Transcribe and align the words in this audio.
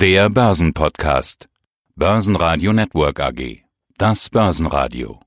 Der 0.00 0.30
Börsenpodcast. 0.30 1.50
Börsenradio 1.94 2.72
Network 2.72 3.20
AG. 3.20 3.64
Das 3.98 4.30
Börsenradio. 4.30 5.20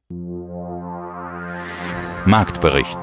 Marktbericht. 2.25 2.97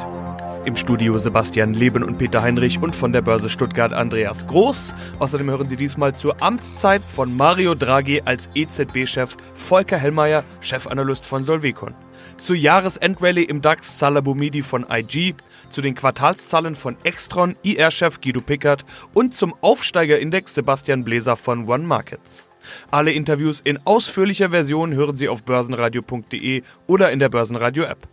Im 0.65 0.75
Studio 0.75 1.17
Sebastian 1.19 1.73
Leben 1.73 2.03
und 2.03 2.19
Peter 2.19 2.43
Heinrich 2.43 2.83
und 2.83 2.97
von 2.97 3.13
der 3.13 3.23
Börse 3.23 3.49
Stuttgart 3.49 3.93
Andreas 3.93 4.49
Groß. 4.49 4.95
Außerdem 5.21 5.49
hören 5.49 5.69
Sie 5.69 5.77
diesmal 5.77 6.17
zur 6.17 6.43
Amtszeit 6.43 7.03
von 7.03 7.37
Mario 7.37 7.77
Draghi 7.77 8.23
als 8.25 8.49
EZB-Chef 8.57 9.37
Volker 9.55 9.97
Hellmeier, 9.97 10.43
Chefanalyst 10.61 11.25
von 11.25 11.45
Solvecon. 11.45 11.95
Zur 12.41 12.57
Jahresendrallye 12.57 13.45
im 13.45 13.63
DAX 13.63 13.97
Salabumidi 13.97 14.63
von 14.63 14.87
IG, 14.91 15.37
zu 15.71 15.81
den 15.81 15.95
Quartalszahlen 15.95 16.75
von 16.75 16.97
Extron, 17.05 17.57
IR-Chef 17.63 18.21
Guido 18.21 18.41
Pickert 18.41 18.85
und 19.15 19.35
zum 19.35 19.55
Aufsteigerindex 19.61 20.55
Sebastian 20.55 21.05
Bläser 21.05 21.37
von 21.37 21.69
One 21.69 21.85
Markets. 21.85 22.49
Alle 22.91 23.13
Interviews 23.13 23.61
in 23.61 23.79
ausführlicher 23.87 24.51
Version 24.51 24.93
hören 24.93 25.17
Sie 25.17 25.29
auf 25.29 25.43
börsenradio.de 25.45 26.63
oder 26.87 27.11
in 27.11 27.19
der 27.19 27.29
Börsenradio-App. 27.29 28.09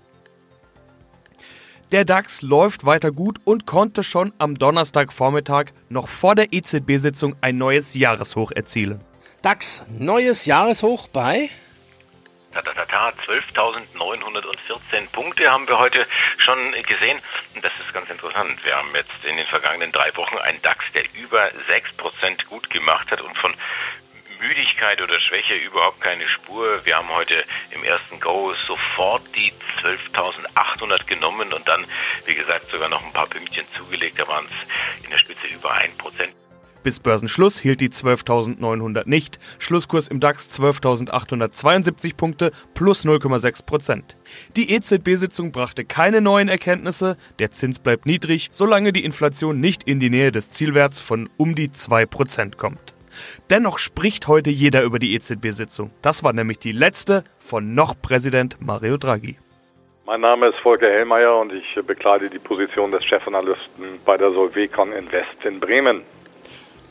Der 1.92 2.04
DAX 2.04 2.42
läuft 2.42 2.86
weiter 2.86 3.14
gut 3.14 3.40
und 3.46 3.66
konnte 3.66 4.04
schon 4.04 4.34
am 4.40 4.56
Donnerstagvormittag 4.60 5.68
noch 5.88 6.10
vor 6.10 6.36
der 6.36 6.52
EZB-Sitzung 6.52 7.36
ein 7.40 7.58
neues 7.58 7.94
Jahreshoch 7.94 8.52
erzielen. 8.52 9.00
DAX, 9.42 9.86
neues 9.98 10.46
Jahreshoch 10.46 11.08
bei 11.08 11.50
Tatatata, 12.58 13.14
12.914 13.28 15.10
Punkte 15.12 15.52
haben 15.52 15.68
wir 15.68 15.78
heute 15.78 16.08
schon 16.38 16.72
gesehen. 16.72 17.20
Und 17.54 17.64
das 17.64 17.72
ist 17.86 17.94
ganz 17.94 18.10
interessant. 18.10 18.60
Wir 18.66 18.76
haben 18.76 18.90
jetzt 18.96 19.12
in 19.24 19.38
den 19.38 19.46
vergangenen 19.46 19.92
drei 19.92 20.16
Wochen 20.16 20.40
einen 20.40 20.60
DAX, 20.64 20.84
der 20.96 21.04
über 21.14 21.52
6% 21.70 22.48
gut 22.48 22.68
gemacht 22.72 23.12
hat 23.12 23.22
und 23.22 23.38
von 23.38 23.54
Müdigkeit 24.40 25.00
oder 25.02 25.20
Schwäche 25.20 25.54
überhaupt 25.54 26.02
keine 26.02 26.28
Spur. 26.28 26.84
Wir 26.84 26.98
haben 26.98 27.10
heute 27.10 27.44
im 27.72 27.84
ersten 27.84 28.20
Go 28.20 28.56
sofort 28.66 29.24
die 29.36 29.54
12.800 29.84 31.06
genommen 31.06 31.54
und 31.54 31.68
dann, 31.68 31.86
wie 32.26 32.34
gesagt, 32.34 32.72
sogar 32.72 32.90
noch 32.90 33.04
ein 33.04 33.14
paar 33.14 33.28
Pünktchen 33.28 33.68
zugelegt. 33.76 34.20
Da 34.20 34.28
waren 34.28 34.46
es 34.46 35.04
in 35.04 35.12
der 35.12 35.20
Spitze 35.20 35.46
über 35.46 35.76
1%. 35.76 36.47
Bis 36.88 37.02
Börsenschluss 37.02 37.60
hielt 37.60 37.82
die 37.82 37.90
12.900 37.90 39.10
nicht. 39.10 39.40
Schlusskurs 39.60 40.08
im 40.08 40.22
DAX 40.22 40.50
12.872 40.58 42.16
Punkte 42.16 42.52
plus 42.76 43.04
0,6 43.04 43.66
Prozent. 43.66 44.16
Die 44.56 44.72
EZB-Sitzung 44.74 45.52
brachte 45.52 45.84
keine 45.84 46.22
neuen 46.22 46.48
Erkenntnisse. 46.48 47.18
Der 47.40 47.52
Zins 47.52 47.80
bleibt 47.80 48.06
niedrig, 48.06 48.48
solange 48.54 48.94
die 48.94 49.04
Inflation 49.04 49.60
nicht 49.60 49.84
in 49.84 50.00
die 50.00 50.10
Nähe 50.10 50.32
des 50.32 50.52
Zielwerts 50.52 51.02
von 51.02 51.30
um 51.36 51.56
die 51.56 51.74
2 51.74 52.06
Prozent 52.06 52.58
kommt. 52.58 52.94
Dennoch 53.50 53.80
spricht 53.80 54.30
heute 54.30 54.50
jeder 54.50 54.84
über 54.84 54.98
die 54.98 55.14
EZB-Sitzung. 55.14 55.92
Das 56.02 56.24
war 56.24 56.32
nämlich 56.32 56.60
die 56.60 56.72
letzte 56.72 57.26
von 57.38 57.76
noch 57.76 58.02
Präsident 58.02 58.62
Mario 58.62 58.96
Draghi. 58.96 59.36
Mein 60.06 60.22
Name 60.22 60.48
ist 60.48 60.60
Volker 60.60 60.88
Hellmeier 60.88 61.38
und 61.38 61.52
ich 61.52 61.86
bekleide 61.86 62.30
die 62.30 62.40
Position 62.40 62.94
des 62.94 63.04
Chefanalysten 63.04 64.00
bei 64.06 64.16
der 64.16 64.32
Solvecon 64.32 64.94
Invest 64.94 65.44
in 65.44 65.60
Bremen 65.60 66.04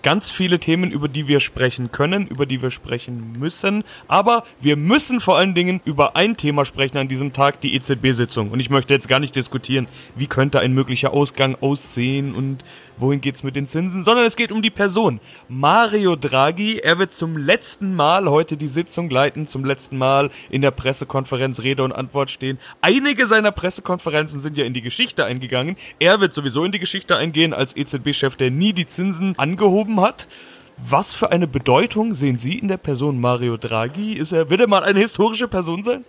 ganz 0.07 0.31
viele 0.31 0.61
Themen, 0.61 0.93
über 0.93 1.09
die 1.09 1.27
wir 1.27 1.41
sprechen 1.41 1.91
können, 1.91 2.29
über 2.29 2.47
die 2.47 2.63
wir 2.63 2.71
sprechen 2.71 3.33
müssen. 3.41 3.83
Aber 4.07 4.45
wir 4.61 4.77
müssen 4.77 5.19
vor 5.19 5.37
allen 5.37 5.53
Dingen 5.53 5.81
über 5.85 6.15
ein 6.15 6.37
Thema 6.37 6.65
sprechen 6.65 6.97
an 6.97 7.09
diesem 7.09 7.33
Tag, 7.33 7.61
die 7.61 7.75
EZB-Sitzung. 7.75 8.53
Und 8.53 8.61
ich 8.61 8.71
möchte 8.71 8.95
jetzt 8.95 9.09
gar 9.09 9.19
nicht 9.19 9.35
diskutieren, 9.35 9.89
wie 10.15 10.29
könnte 10.29 10.61
ein 10.61 10.73
möglicher 10.73 11.13
Ausgang 11.13 11.57
aussehen 11.61 12.37
und 12.37 12.59
wohin 12.99 13.21
geht's 13.21 13.43
mit 13.43 13.57
den 13.57 13.67
Zinsen, 13.67 14.03
sondern 14.03 14.27
es 14.27 14.37
geht 14.37 14.53
um 14.53 14.63
die 14.63 14.71
Person. 14.71 15.21
Mario 15.49 16.17
Draghi, 16.17 16.79
er 16.79 16.99
wird 16.99 17.15
zum 17.15 17.37
letzten 17.37 17.95
Mal 17.95 18.29
heute 18.29 18.57
die 18.57 18.69
Sitzung 18.69 19.11
leiten, 19.11 19.47
zum 19.47 19.65
letzten 19.65 19.99
Mal 19.99 20.31
in 20.51 20.63
der 20.63 20.71
Pressekonferenz 20.71 21.61
Rede 21.61 21.85
und 21.85 21.93
Antwort 21.93 22.31
stehen. 22.31 22.59
Einige 22.81 23.27
seiner 23.27 23.53
Pressekonferenzen 23.53 24.41
sind 24.41 24.57
ja 24.57 24.65
in 24.65 24.75
die 24.75 24.83
Geschichte 24.83 25.25
eingegangen. 25.25 25.77
Er 25.99 26.21
wird 26.21 26.35
sowieso 26.35 26.65
in 26.65 26.73
die 26.73 26.79
Geschichte 26.79 27.17
eingehen 27.17 27.53
als 27.53 27.77
EZB-Chef, 27.77 28.37
der 28.37 28.51
nie 28.51 28.73
die 28.73 28.87
Zinsen 28.87 29.39
angehoben 29.39 30.01
hat. 30.01 30.29
Was 30.77 31.15
für 31.15 31.33
eine 31.33 31.47
Bedeutung 31.47 32.13
sehen 32.13 32.37
Sie 32.37 32.59
in 32.59 32.69
der 32.69 32.77
Person 32.77 33.19
Mario 33.19 33.57
Draghi? 33.57 34.13
Ist 34.13 34.33
er, 34.33 34.51
wird 34.51 34.61
er 34.61 34.69
mal 34.69 34.85
eine 34.85 35.01
historische 35.01 35.49
Person 35.49 35.83
sein? 35.83 36.05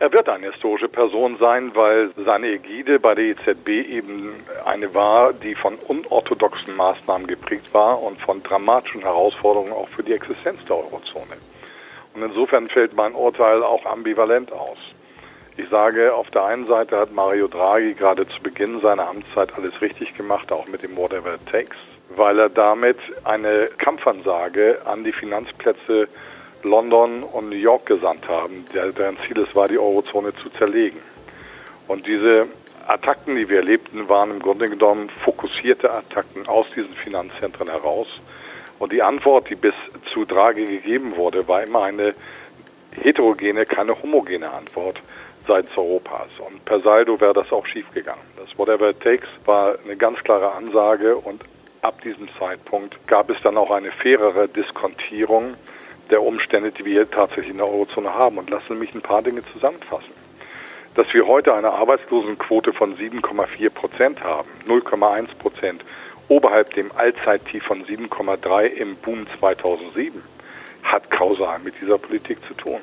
Er 0.00 0.12
wird 0.12 0.28
eine 0.28 0.52
historische 0.52 0.88
Person 0.88 1.38
sein, 1.40 1.72
weil 1.74 2.10
seine 2.24 2.52
Ägide 2.52 3.00
bei 3.00 3.16
der 3.16 3.24
EZB 3.24 3.68
eben 3.68 4.32
eine 4.64 4.94
war, 4.94 5.32
die 5.32 5.56
von 5.56 5.74
unorthodoxen 5.88 6.76
Maßnahmen 6.76 7.26
geprägt 7.26 7.74
war 7.74 8.00
und 8.00 8.20
von 8.20 8.40
dramatischen 8.40 9.00
Herausforderungen 9.00 9.72
auch 9.72 9.88
für 9.88 10.04
die 10.04 10.12
Existenz 10.12 10.64
der 10.66 10.76
Eurozone. 10.76 11.36
Und 12.14 12.22
insofern 12.22 12.68
fällt 12.68 12.94
mein 12.94 13.12
Urteil 13.12 13.64
auch 13.64 13.84
ambivalent 13.86 14.52
aus. 14.52 14.78
Ich 15.56 15.68
sage, 15.68 16.14
auf 16.14 16.30
der 16.30 16.44
einen 16.44 16.68
Seite 16.68 16.96
hat 16.96 17.12
Mario 17.12 17.48
Draghi 17.48 17.94
gerade 17.94 18.28
zu 18.28 18.40
Beginn 18.40 18.80
seiner 18.80 19.08
Amtszeit 19.08 19.52
alles 19.56 19.82
richtig 19.82 20.16
gemacht, 20.16 20.52
auch 20.52 20.68
mit 20.68 20.84
dem 20.84 20.96
Whatever 20.96 21.34
it 21.34 21.46
takes, 21.50 21.76
weil 22.10 22.38
er 22.38 22.48
damit 22.48 22.98
eine 23.24 23.68
Kampfansage 23.78 24.78
an 24.84 25.02
die 25.02 25.12
Finanzplätze 25.12 26.06
London 26.62 27.22
und 27.22 27.48
New 27.48 27.56
York 27.56 27.86
gesandt 27.86 28.28
haben, 28.28 28.64
deren 28.74 29.16
Ziel 29.26 29.38
es 29.38 29.54
war, 29.54 29.68
die 29.68 29.78
Eurozone 29.78 30.34
zu 30.36 30.50
zerlegen. 30.50 31.00
Und 31.86 32.06
diese 32.06 32.46
Attacken, 32.86 33.36
die 33.36 33.48
wir 33.48 33.58
erlebten, 33.58 34.08
waren 34.08 34.30
im 34.30 34.40
Grunde 34.40 34.68
genommen 34.68 35.10
fokussierte 35.24 35.92
Attacken 35.92 36.46
aus 36.46 36.66
diesen 36.74 36.94
Finanzzentren 36.94 37.68
heraus. 37.68 38.08
Und 38.78 38.92
die 38.92 39.02
Antwort, 39.02 39.50
die 39.50 39.56
bis 39.56 39.74
zu 40.12 40.24
Draghi 40.24 40.66
gegeben 40.66 41.16
wurde, 41.16 41.46
war 41.48 41.62
immer 41.62 41.84
eine 41.84 42.14
heterogene, 43.02 43.66
keine 43.66 44.00
homogene 44.02 44.50
Antwort 44.50 45.00
seitens 45.46 45.76
Europas. 45.76 46.28
Und 46.38 46.64
per 46.64 46.80
Saldo 46.80 47.20
wäre 47.20 47.34
das 47.34 47.50
auch 47.52 47.66
schiefgegangen. 47.66 48.22
Das 48.36 48.56
Whatever 48.58 48.90
it 48.90 49.00
takes 49.00 49.28
war 49.44 49.76
eine 49.84 49.96
ganz 49.96 50.18
klare 50.20 50.52
Ansage 50.52 51.16
und 51.16 51.42
ab 51.82 52.00
diesem 52.02 52.28
Zeitpunkt 52.38 52.96
gab 53.06 53.30
es 53.30 53.36
dann 53.42 53.56
auch 53.56 53.70
eine 53.70 53.90
fairere 53.90 54.48
Diskontierung 54.48 55.54
der 56.10 56.22
Umstände, 56.22 56.70
die 56.70 56.84
wir 56.84 57.10
tatsächlich 57.10 57.50
in 57.50 57.58
der 57.58 57.66
Eurozone 57.66 58.14
haben. 58.14 58.38
Und 58.38 58.50
lassen 58.50 58.78
mich 58.78 58.94
ein 58.94 59.02
paar 59.02 59.22
Dinge 59.22 59.42
zusammenfassen. 59.52 60.12
Dass 60.94 61.12
wir 61.12 61.26
heute 61.26 61.54
eine 61.54 61.72
Arbeitslosenquote 61.72 62.72
von 62.72 62.96
7,4 62.96 63.70
Prozent 63.70 64.22
haben, 64.24 64.48
0,1 64.66 65.28
Prozent 65.38 65.84
oberhalb 66.28 66.74
dem 66.74 66.90
Allzeittief 66.94 67.64
von 67.64 67.84
7,3 67.84 68.66
im 68.66 68.96
Boom 68.96 69.26
2007, 69.38 70.22
hat 70.82 71.10
kausal 71.10 71.58
mit 71.60 71.74
dieser 71.80 71.98
Politik 71.98 72.38
zu 72.46 72.54
tun. 72.54 72.80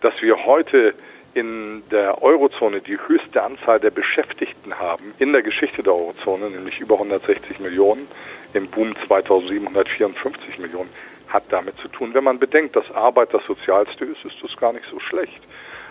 Dass 0.00 0.14
wir 0.20 0.44
heute 0.44 0.94
in 1.34 1.82
der 1.90 2.22
Eurozone 2.22 2.80
die 2.80 2.98
höchste 3.06 3.42
Anzahl 3.42 3.78
der 3.78 3.90
Beschäftigten 3.90 4.78
haben 4.78 5.14
in 5.18 5.32
der 5.32 5.42
Geschichte 5.42 5.82
der 5.82 5.94
Eurozone, 5.94 6.50
nämlich 6.50 6.80
über 6.80 6.94
160 6.94 7.60
Millionen, 7.60 8.08
im 8.52 8.66
Boom 8.66 8.94
2007 9.06 9.68
154 9.68 10.58
Millionen, 10.58 10.90
hat 11.30 11.44
damit 11.50 11.76
zu 11.78 11.88
tun. 11.88 12.14
Wenn 12.14 12.24
man 12.24 12.38
bedenkt, 12.38 12.76
dass 12.76 12.90
Arbeit 12.92 13.32
das 13.32 13.44
Sozialste 13.46 14.04
ist, 14.04 14.24
ist 14.24 14.36
das 14.42 14.56
gar 14.56 14.72
nicht 14.72 14.86
so 14.90 14.98
schlecht. 15.00 15.40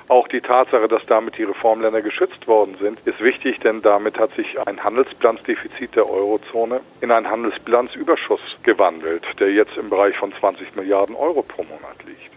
Auch 0.09 0.27
die 0.27 0.41
Tatsache, 0.41 0.87
dass 0.87 1.05
damit 1.05 1.37
die 1.37 1.43
Reformländer 1.43 2.01
geschützt 2.01 2.47
worden 2.47 2.75
sind, 2.81 2.99
ist 3.05 3.21
wichtig, 3.21 3.59
denn 3.59 3.83
damit 3.83 4.17
hat 4.17 4.33
sich 4.33 4.59
ein 4.65 4.83
Handelsbilanzdefizit 4.83 5.95
der 5.95 6.09
Eurozone 6.09 6.81
in 7.01 7.11
einen 7.11 7.29
Handelsbilanzüberschuss 7.29 8.41
gewandelt, 8.63 9.23
der 9.39 9.51
jetzt 9.51 9.77
im 9.77 9.89
Bereich 9.91 10.17
von 10.17 10.33
20 10.33 10.75
Milliarden 10.75 11.15
Euro 11.15 11.43
pro 11.43 11.61
Monat 11.63 12.03
liegt. 12.07 12.31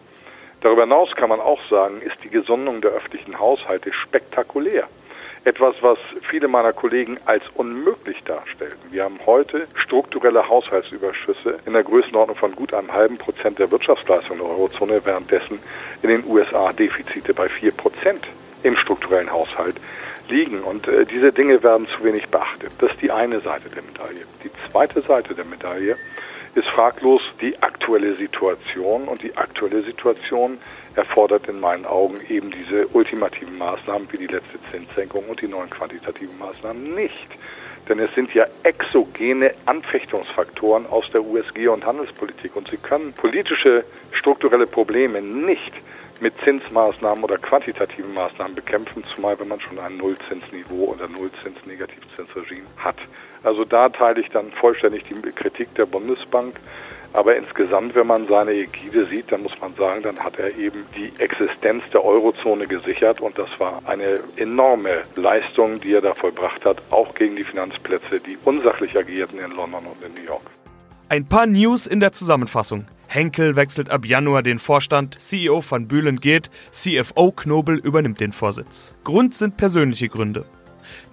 Darüber 0.60 0.82
hinaus 0.82 1.16
kann 1.16 1.30
man 1.30 1.40
auch 1.40 1.60
sagen, 1.70 2.02
ist 2.02 2.22
die 2.22 2.28
Gesundung 2.28 2.82
der 2.82 2.90
öffentlichen 2.90 3.40
Haushalte 3.40 3.90
spektakulär. 3.92 4.86
Etwas, 5.44 5.75
was 5.80 5.98
viele 6.30 6.47
meiner 6.47 6.72
Kollegen 6.72 7.19
als 7.25 7.42
unmöglich 7.54 8.22
darstellten. 8.22 8.92
Wir 8.92 9.03
haben 9.03 9.19
heute 9.26 9.66
strukturelle 9.75 10.48
Haushaltsüberschüsse 10.48 11.58
in 11.66 11.72
der 11.72 11.82
Größenordnung 11.82 12.36
von 12.36 12.54
gut 12.54 12.72
einem 12.72 12.92
halben 12.92 13.19
Prozent 13.19 13.58
der 13.58 13.69
Wirtschaftsleistung 13.72 14.38
der 14.38 14.46
Eurozone, 14.46 15.05
währenddessen 15.05 15.58
in 16.02 16.11
den 16.11 16.25
USA 16.28 16.72
Defizite 16.72 17.34
bei 17.34 17.49
vier 17.49 17.72
Prozent 17.72 18.25
im 18.62 18.76
strukturellen 18.76 19.32
Haushalt 19.32 19.76
liegen. 20.28 20.61
Und 20.61 20.87
äh, 20.87 21.06
diese 21.06 21.32
Dinge 21.32 21.61
werden 21.64 21.88
zu 21.88 22.05
wenig 22.05 22.28
beachtet. 22.28 22.70
Das 22.78 22.93
ist 22.93 23.02
die 23.02 23.11
eine 23.11 23.40
Seite 23.40 23.69
der 23.69 23.82
Medaille. 23.82 24.25
Die 24.44 24.50
zweite 24.70 25.00
Seite 25.02 25.34
der 25.34 25.44
Medaille 25.44 25.96
ist 26.55 26.69
fraglos 26.69 27.20
die 27.40 27.61
aktuelle 27.61 28.14
Situation. 28.14 29.08
Und 29.08 29.22
die 29.25 29.37
aktuelle 29.37 29.82
Situation 29.82 30.58
erfordert 30.97 31.49
in 31.49 31.61
meinen 31.61 31.87
Augen 31.87 32.21
eben 32.29 32.50
diese 32.50 32.87
ultimativen 32.89 33.56
Maßnahmen 33.59 34.09
wie 34.12 34.19
die 34.19 34.27
letzte 34.27 34.59
Zinssenkung 34.71 35.25
und 35.29 35.41
die 35.41 35.49
neuen 35.49 35.71
quantitativen 35.71 36.39
Maßnahmen 36.39 36.94
nicht. 36.94 37.29
Denn 37.89 37.99
es 37.99 38.15
sind 38.15 38.33
ja 38.33 38.47
exogene 38.62 39.55
Anfechtungsfaktoren 39.67 40.87
aus 40.87 41.11
der 41.12 41.23
USG 41.23 41.69
und 41.69 41.85
Handelspolitik. 41.85 42.55
Und 42.55 42.69
sie 42.69 42.77
können 42.77 43.12
politische 43.12 43.85
strukturelle 44.12 44.67
Probleme 44.67 45.21
nicht 45.21 45.73
mit 46.21 46.35
Zinsmaßnahmen 46.44 47.25
oder 47.25 47.39
quantitativen 47.39 48.15
Maßnahmen 48.15 48.55
bekämpfen, 48.55 49.03
zumal 49.15 49.39
wenn 49.41 49.49
man 49.49 49.61
schon 49.61 49.81
ein 49.81 49.97
Nullzinsniveau 49.97 50.94
oder 50.94 51.09
Nullzins-Negativzinsregime 51.09 52.69
hat. 52.77 52.97
Also 53.43 53.65
da 53.65 53.89
teile 53.89 54.21
ich 54.21 54.29
dann 54.29 54.53
vollständig 54.53 55.03
die 55.03 55.15
Kritik 55.33 55.75
der 55.75 55.87
Bundesbank 55.87 56.61
Aber 57.14 57.37
insgesamt, 57.37 57.94
wenn 57.94 58.06
man 58.06 58.26
seine 58.26 58.53
Ägide 58.53 59.06
sieht, 59.06 59.31
dann 59.31 59.43
muss 59.43 59.53
man 59.61 59.75
sagen, 59.75 60.03
dann 60.03 60.19
hat 60.19 60.38
er 60.38 60.56
eben 60.56 60.85
die 60.97 61.12
Existenz 61.19 61.82
der 61.93 62.05
Eurozone 62.05 62.67
gesichert 62.67 63.20
und 63.20 63.38
das 63.38 63.49
war 63.59 63.82
eine 63.85 64.20
enorme 64.37 65.03
Leistung, 65.17 65.81
die 65.81 65.93
er 65.93 66.00
da 66.00 66.14
vollbracht 66.14 66.64
hat, 66.64 66.82
auch 66.91 67.14
gegen 67.14 67.37
die 67.37 67.44
Finanzplätze, 67.44 68.20
die 68.20 68.38
unsachlich 68.44 68.97
agierten 68.97 69.38
in 69.38 69.50
London 69.50 69.85
und 69.85 70.03
in 70.05 70.14
New 70.14 70.26
York. 70.26 70.43
Ein 71.11 71.26
paar 71.26 71.47
News 71.47 71.87
in 71.87 72.00
der 72.00 72.12
Zusammenfassung. 72.12 72.87
Henkel 73.06 73.56
wechselt 73.56 73.91
ab 73.91 74.06
Januar 74.06 74.43
den 74.43 74.58
Vorstand, 74.58 75.20
CEO 75.20 75.62
van 75.69 75.87
Bühlen 75.87 76.19
geht, 76.19 76.50
CFO 76.70 77.32
Knobel 77.32 77.76
übernimmt 77.76 78.20
den 78.20 78.32
Vorsitz. 78.32 78.94
Grund 79.05 79.35
sind 79.35 79.58
persönliche 79.58 80.08
Gründe. 80.08 80.47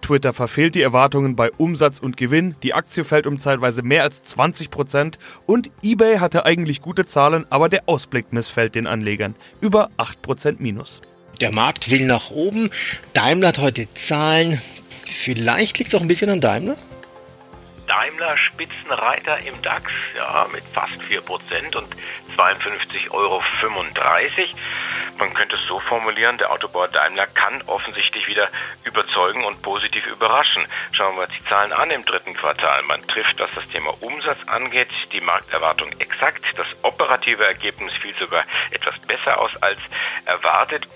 Twitter 0.01 0.33
verfehlt 0.33 0.75
die 0.75 0.81
Erwartungen 0.81 1.35
bei 1.35 1.51
Umsatz 1.51 1.99
und 1.99 2.17
Gewinn, 2.17 2.55
die 2.63 2.73
Aktie 2.73 3.03
fällt 3.03 3.27
um 3.27 3.37
zeitweise 3.39 3.81
mehr 3.81 4.03
als 4.03 4.23
20 4.23 4.71
Prozent 4.71 5.19
und 5.45 5.69
eBay 5.83 6.17
hatte 6.19 6.45
eigentlich 6.45 6.81
gute 6.81 7.05
Zahlen, 7.05 7.45
aber 7.49 7.69
der 7.69 7.83
Ausblick 7.87 8.33
missfällt 8.33 8.75
den 8.75 8.87
Anlegern. 8.87 9.35
Über 9.61 9.89
8 9.97 10.21
Prozent 10.21 10.59
minus. 10.59 11.01
Der 11.41 11.51
Markt 11.51 11.89
will 11.89 12.05
nach 12.05 12.31
oben. 12.31 12.69
Daimler 13.13 13.49
hat 13.49 13.59
heute 13.59 13.87
Zahlen. 13.93 14.61
Vielleicht 15.05 15.77
liegt 15.77 15.93
es 15.93 15.95
auch 15.95 16.01
ein 16.01 16.07
bisschen 16.07 16.29
an 16.29 16.41
Daimler. 16.41 16.75
Daimler 17.89 18.37
Spitzenreiter 18.37 19.39
im 19.39 19.59
DAX, 19.63 19.91
ja, 20.15 20.47
mit 20.53 20.63
fast 20.73 20.93
4% 21.01 21.75
und 21.75 21.95
52,35 22.37 23.09
Euro. 23.09 23.41
Man 25.17 25.33
könnte 25.33 25.55
es 25.55 25.65
so 25.65 25.79
formulieren, 25.79 26.37
der 26.37 26.51
Autobauer 26.51 26.87
Daimler 26.87 27.25
kann 27.25 27.63
offensichtlich 27.63 28.27
wieder 28.27 28.47
überzeugen 28.83 29.43
und 29.43 29.63
positiv 29.63 30.05
überraschen. 30.05 30.67
Schauen 30.91 31.15
wir 31.15 31.23
uns 31.23 31.33
die 31.33 31.45
Zahlen 31.45 31.73
an 31.73 31.89
im 31.89 32.05
dritten 32.05 32.35
Quartal. 32.35 32.83
Man 32.83 33.01
trifft, 33.07 33.39
was 33.39 33.49
das 33.55 33.67
Thema 33.69 33.91
Umsatz 34.01 34.37
angeht, 34.45 34.89
die 35.11 35.21
Markterwartung 35.21 35.91
exakt. 35.97 36.45
Das 36.57 36.67
operative 36.83 37.43
Ergebnis 37.43 37.93
fiel 37.95 38.13
sogar 38.19 38.43
etwas 38.69 38.99
besser 38.99 39.39
aus 39.41 39.51
als 39.63 39.79
erwartet 40.25 40.87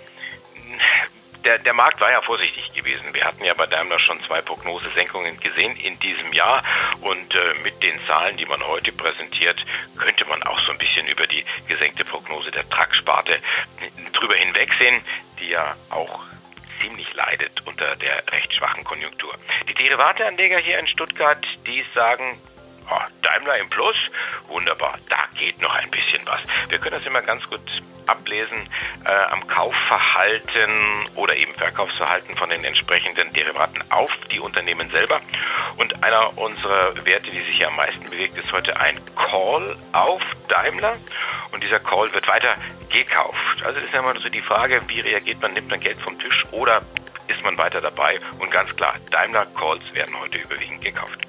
der, 1.43 1.59
der 1.59 1.73
Markt 1.73 1.99
war 2.01 2.11
ja 2.11 2.21
vorsichtig 2.21 2.71
gewesen. 2.73 3.13
Wir 3.13 3.25
hatten 3.25 3.43
ja 3.43 3.53
bei 3.53 3.67
Daimler 3.67 3.99
schon 3.99 4.21
zwei 4.23 4.41
Prognosesenkungen 4.41 5.39
gesehen 5.39 5.75
in 5.77 5.99
diesem 5.99 6.31
Jahr 6.33 6.63
und 7.01 7.35
äh, 7.35 7.53
mit 7.63 7.81
den 7.83 7.99
Zahlen, 8.07 8.37
die 8.37 8.45
man 8.45 8.65
heute 8.65 8.91
präsentiert, 8.91 9.63
könnte 9.97 10.25
man 10.25 10.41
auch 10.43 10.59
so 10.59 10.71
ein 10.71 10.77
bisschen 10.77 11.07
über 11.07 11.27
die 11.27 11.43
gesenkte 11.67 12.05
Prognose 12.05 12.51
der 12.51 12.67
Trucksparte 12.69 13.39
drüber 14.13 14.35
hinwegsehen, 14.35 15.01
die 15.39 15.49
ja 15.49 15.75
auch 15.89 16.23
ziemlich 16.81 17.13
leidet 17.13 17.61
unter 17.65 17.95
der 17.95 18.23
recht 18.31 18.53
schwachen 18.53 18.83
Konjunktur. 18.83 19.33
Die 19.69 19.73
Derivateanleger 19.73 20.57
hier 20.57 20.79
in 20.79 20.87
Stuttgart, 20.87 21.45
die 21.65 21.83
sagen, 21.93 22.37
oh, 22.89 22.99
Daimler 23.21 23.57
im 23.57 23.69
Plus, 23.69 23.95
wunderbar, 24.47 24.97
da 25.09 25.27
geht 25.37 25.61
noch 25.61 25.73
ein 25.75 25.89
bisschen 25.89 26.21
was. 26.25 26.41
Wir 26.69 26.77
können 26.77 26.95
das 26.95 27.05
immer 27.05 27.21
ganz 27.21 27.43
gut 27.49 27.61
ablesen 28.07 28.67
äh, 29.05 29.11
am 29.11 29.47
Kaufverhalten 29.47 31.05
oder 31.15 31.35
eben 31.35 31.53
Verkaufsverhalten 31.55 32.35
von 32.35 32.49
den 32.49 32.63
entsprechenden 32.63 33.31
Derivaten 33.33 33.83
auf 33.89 34.11
die 34.31 34.39
Unternehmen 34.39 34.89
selber. 34.91 35.21
Und 35.77 36.03
einer 36.03 36.37
unserer 36.37 36.93
Werte, 37.05 37.31
die 37.31 37.39
sich 37.39 37.57
hier 37.57 37.67
am 37.67 37.75
meisten 37.75 38.03
bewegt, 38.09 38.37
ist 38.37 38.51
heute 38.51 38.77
ein 38.79 38.99
Call 39.15 39.77
auf 39.93 40.21
Daimler. 40.47 40.95
Und 41.51 41.63
dieser 41.63 41.79
Call 41.79 42.11
wird 42.13 42.27
weiter 42.27 42.55
gekauft. 42.89 43.63
Also 43.63 43.79
ist 43.79 43.93
ja 43.93 43.99
immer 43.99 44.19
so 44.19 44.29
die 44.29 44.41
Frage, 44.41 44.81
wie 44.87 44.99
reagiert 44.99 45.41
man, 45.41 45.53
nimmt 45.53 45.69
man 45.69 45.79
Geld 45.79 45.99
vom 46.01 46.17
Tisch 46.19 46.45
oder 46.51 46.81
ist 47.27 47.43
man 47.43 47.57
weiter 47.57 47.81
dabei? 47.81 48.19
Und 48.39 48.51
ganz 48.51 48.75
klar, 48.75 48.95
Daimler 49.11 49.45
Calls 49.57 49.83
werden 49.93 50.19
heute 50.19 50.37
überwiegend 50.39 50.81
gekauft. 50.81 51.19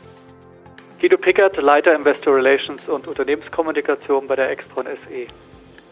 Guido 1.01 1.19
Pickert, 1.19 1.57
Leiter 1.57 1.95
Investor 1.95 2.37
Relations 2.37 2.89
und 2.89 3.07
Unternehmenskommunikation 3.07 4.27
bei 4.27 4.37
der 4.37 4.51
Extron 4.51 4.87
SE 4.87 5.27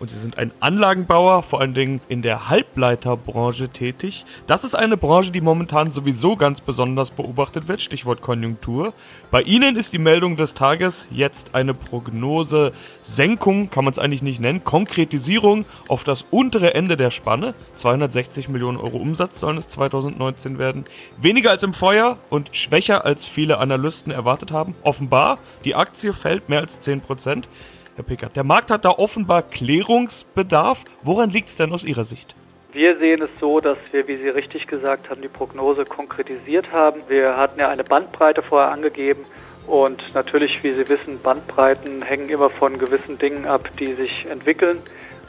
und 0.03 0.11
sie 0.11 0.19
sind 0.19 0.37
ein 0.37 0.51
Anlagenbauer, 0.59 1.45
vor 1.45 1.61
allen 1.61 1.75
Dingen 1.75 2.01
in 2.09 2.23
der 2.23 2.49
Halbleiterbranche 2.49 3.69
tätig. 3.69 4.25
Das 4.49 4.65
ist 4.65 4.75
eine 4.75 4.97
Branche, 4.97 5.31
die 5.31 5.41
momentan 5.41 5.93
sowieso 5.93 6.35
ganz 6.35 6.61
besonders 6.61 7.13
beobachtet 7.13 7.69
wird, 7.69 7.81
Stichwort 7.81 8.21
Konjunktur. 8.21 8.95
Bei 9.31 9.43
Ihnen 9.43 9.77
ist 9.77 9.93
die 9.93 10.01
Meldung 10.01 10.35
des 10.37 10.55
Tages 10.55 11.07
jetzt 11.13 11.55
eine 11.55 11.73
Prognose 11.73 12.73
Senkung, 13.03 13.71
kann 13.71 13.85
man 13.85 13.93
es 13.93 14.01
eigentlich 14.01 14.23
nicht 14.23 14.41
nennen, 14.41 14.65
Konkretisierung 14.65 15.67
auf 15.87 16.03
das 16.03 16.27
untere 16.33 16.75
Ende 16.75 16.97
der 16.97 17.13
Spanne. 17.13 17.55
260 17.77 18.49
Millionen 18.49 18.79
Euro 18.79 18.97
Umsatz 18.97 19.39
sollen 19.39 19.57
es 19.57 19.69
2019 19.69 20.59
werden. 20.59 20.85
Weniger 21.21 21.53
als 21.53 21.63
im 21.63 21.75
Feuer 21.75 22.19
und 22.29 22.51
schwächer 22.51 23.05
als 23.05 23.25
viele 23.25 23.59
Analysten 23.59 24.11
erwartet 24.11 24.51
haben. 24.51 24.75
Offenbar, 24.83 25.39
die 25.65 25.77
Aktie 25.77 26.13
fällt 26.13 26.49
mehr 26.49 26.59
als 26.59 26.81
10 26.81 27.03
Prozent. 27.03 27.49
Herr 27.97 28.05
Pickert. 28.05 28.37
Der 28.37 28.45
Markt 28.45 28.71
hat 28.71 28.85
da 28.85 28.91
offenbar 28.91 29.43
Klärungsbedarf. 29.43 30.85
Woran 31.03 31.31
liegt 31.31 31.49
es 31.49 31.57
denn 31.57 31.73
aus 31.73 31.85
Ihrer 31.85 32.05
Sicht? 32.05 32.35
Wir 32.73 32.97
sehen 32.99 33.21
es 33.21 33.29
so, 33.39 33.61
dass 33.61 33.77
wir, 33.93 34.09
wie 34.09 34.17
Sie 34.17 34.31
richtig 34.31 34.67
gesagt 34.67 35.11
haben, 35.11 35.21
die 35.21 35.29
Prognose 35.29 35.85
konkretisiert 35.85 36.73
haben. 36.73 37.03
Wir 37.09 37.37
hatten 37.37 37.61
ja 37.61 37.69
eine 37.69 37.85
Bandbreite 37.85 38.43
vorher 38.43 38.71
angegeben 38.71 39.27
und 39.67 40.15
natürlich, 40.15 40.63
wie 40.63 40.73
Sie 40.73 40.89
wissen, 40.89 41.21
Bandbreiten 41.21 42.01
hängen 42.01 42.31
immer 42.31 42.49
von 42.49 42.79
gewissen 42.79 43.19
Dingen 43.19 43.47
ab, 43.47 43.69
die 43.79 43.93
sich 43.93 44.25
entwickeln. 44.25 44.79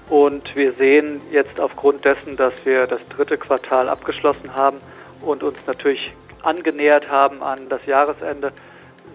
Und 0.10 0.56
wir 0.56 0.71
sehen 0.71 1.21
jetzt 1.31 1.60
aufgrund 1.60 2.06
dessen, 2.06 2.38
dass 2.38 2.54
wir 2.63 2.88
das 2.88 3.01
dritte 3.10 3.38
Quartal 3.38 3.89
abgeschlossen 3.89 4.56
haben 4.56 4.77
und 5.21 5.44
uns 5.44 5.57
natürlich 5.68 6.13
angenähert 6.44 7.10
haben 7.10 7.44
an 7.44 7.68
das 7.69 7.86
Jahresende, 7.86 8.51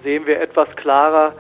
sehen 0.03 0.27
wir 0.27 0.41
etwas 0.41 0.75
klarer, 0.77 1.35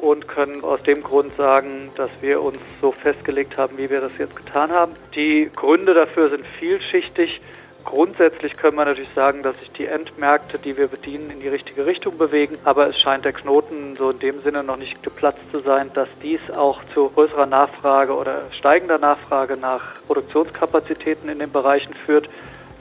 und 0.00 0.28
können 0.28 0.64
aus 0.64 0.82
dem 0.82 1.02
Grund 1.02 1.36
sagen, 1.36 1.90
dass 1.96 2.10
wir 2.20 2.42
uns 2.42 2.58
so 2.80 2.90
festgelegt 2.90 3.58
haben, 3.58 3.76
wie 3.76 3.90
wir 3.90 4.00
das 4.00 4.12
jetzt 4.18 4.34
getan 4.34 4.70
haben. 4.72 4.92
Die 5.14 5.50
Gründe 5.54 5.94
dafür 5.94 6.30
sind 6.30 6.46
vielschichtig. 6.46 7.40
Grundsätzlich 7.84 8.56
können 8.56 8.76
wir 8.76 8.84
natürlich 8.84 9.12
sagen, 9.14 9.42
dass 9.42 9.58
sich 9.58 9.70
die 9.70 9.86
Endmärkte, 9.86 10.58
die 10.58 10.76
wir 10.76 10.88
bedienen, 10.88 11.30
in 11.30 11.40
die 11.40 11.48
richtige 11.48 11.86
Richtung 11.86 12.18
bewegen. 12.18 12.56
Aber 12.64 12.88
es 12.88 12.98
scheint 12.98 13.24
der 13.24 13.32
Knoten 13.32 13.96
so 13.96 14.10
in 14.10 14.18
dem 14.18 14.42
Sinne 14.42 14.62
noch 14.62 14.76
nicht 14.76 15.02
geplatzt 15.02 15.40
zu 15.52 15.60
sein, 15.60 15.90
dass 15.94 16.08
dies 16.22 16.40
auch 16.50 16.80
zu 16.94 17.10
größerer 17.10 17.46
Nachfrage 17.46 18.14
oder 18.14 18.42
steigender 18.52 18.98
Nachfrage 18.98 19.56
nach 19.56 19.94
Produktionskapazitäten 20.06 21.28
in 21.28 21.38
den 21.38 21.52
Bereichen 21.52 21.94
führt. 21.94 22.28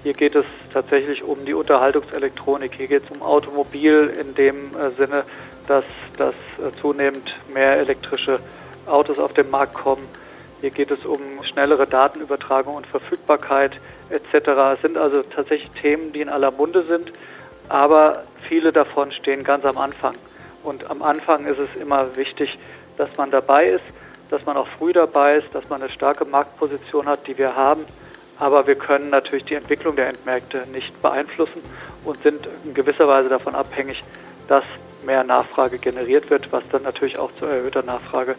Hier 0.04 0.13
geht 0.13 0.36
es 0.36 0.45
tatsächlich 0.72 1.24
um 1.24 1.44
die 1.44 1.54
Unterhaltungselektronik. 1.54 2.74
Hier 2.75 2.88
geht 2.88 3.04
es 3.04 3.12
um 3.12 3.22
Automobil 3.22 4.13
in 4.19 4.33
dem 4.33 4.56
äh, 4.77 4.92
Sinne, 4.98 5.24
dass, 5.69 5.86
dass 6.18 6.33
äh, 6.57 6.75
zunehmend 6.81 7.36
mehr 7.54 7.77
elektrische 7.77 8.39
Autos 8.88 9.19
auf 9.19 9.33
den 9.33 9.50
Markt 9.50 9.75
kommen. 9.75 10.06
Hier 10.62 10.71
geht 10.71 10.92
es 10.92 11.06
um 11.06 11.19
schnellere 11.43 11.88
Datenübertragung 11.88 12.75
und 12.75 12.88
Verfügbarkeit 12.88 13.79
etc. 14.10 14.48
Es 14.74 14.82
sind 14.82 14.98
also 14.98 15.22
tatsächlich 15.24 15.70
Themen, 15.72 16.12
die 16.12 16.22
in 16.22 16.29
aller 16.29 16.51
Munde 16.51 16.84
sind, 16.84 17.13
aber 17.70 18.24
viele 18.48 18.74
davon 18.74 19.12
stehen 19.12 19.43
ganz 19.43 19.63
am 19.63 19.77
Anfang. 19.77 20.15
Und 20.63 20.89
am 20.89 21.01
Anfang 21.01 21.46
ist 21.46 21.60
es 21.60 21.74
immer 21.79 22.15
wichtig, 22.17 22.58
dass 22.98 23.15
man 23.17 23.32
dabei 23.32 23.70
ist, 23.70 23.84
dass 24.29 24.46
man 24.46 24.58
auch 24.58 24.67
früh 24.77 24.91
dabei 24.91 25.38
ist, 25.38 25.53
dass 25.53 25.70
man 25.70 25.82
eine 25.82 25.91
starke 25.91 26.25
Marktposition 26.25 27.08
hat, 27.08 27.27
die 27.27 27.38
wir 27.38 27.55
haben. 27.55 27.86
Aber 28.39 28.67
wir 28.67 28.75
können 28.75 29.10
natürlich 29.10 29.46
die 29.46 29.55
Entwicklung 29.55 29.96
der 29.96 30.10
Endmärkte 30.10 30.63
nicht 30.72 31.01
beeinflussen 31.01 31.62
und 32.05 32.22
sind 32.24 32.48
in 32.65 32.74
gewisser 32.74 33.08
Weise 33.08 33.29
davon 33.29 33.55
abhängig, 33.55 34.01
dass 34.50 34.63
mehr 35.06 35.24
Nachfrage 35.24 35.77
generiert 35.77 36.29
wird, 36.29 36.51
was 36.51 36.63
dann 36.70 36.84
natürlich 36.84 37.18
auch 37.18 37.32
zu 37.39 37.46
erhöhter 37.46 37.84
Nachfrage 37.84 38.36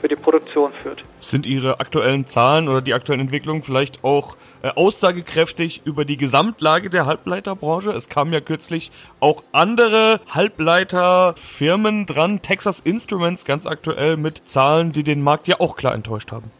für 0.00 0.08
die 0.08 0.16
Produktion 0.16 0.70
führt. 0.74 1.02
Sind 1.20 1.46
Ihre 1.46 1.80
aktuellen 1.80 2.26
Zahlen 2.26 2.68
oder 2.68 2.82
die 2.82 2.92
aktuellen 2.92 3.22
Entwicklungen 3.22 3.62
vielleicht 3.62 4.04
auch 4.04 4.36
äh, 4.62 4.68
aussagekräftig 4.68 5.80
über 5.86 6.04
die 6.04 6.18
Gesamtlage 6.18 6.90
der 6.90 7.06
Halbleiterbranche? 7.06 7.90
Es 7.90 8.10
kamen 8.10 8.30
ja 8.30 8.40
kürzlich 8.40 8.92
auch 9.20 9.42
andere 9.52 10.20
Halbleiterfirmen 10.28 12.04
dran, 12.04 12.42
Texas 12.42 12.80
Instruments 12.80 13.46
ganz 13.46 13.66
aktuell 13.66 14.18
mit 14.18 14.42
Zahlen, 14.46 14.92
die 14.92 15.04
den 15.04 15.22
Markt 15.22 15.48
ja 15.48 15.58
auch 15.58 15.74
klar 15.74 15.94
enttäuscht 15.94 16.32
haben. 16.32 16.50